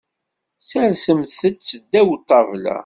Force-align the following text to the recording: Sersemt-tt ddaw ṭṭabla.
Sersemt-tt 0.69 1.69
ddaw 1.81 2.09
ṭṭabla. 2.21 2.77